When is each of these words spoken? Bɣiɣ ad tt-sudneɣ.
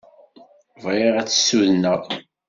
Bɣiɣ 0.83 1.15
ad 1.17 1.27
tt-sudneɣ. 1.29 2.01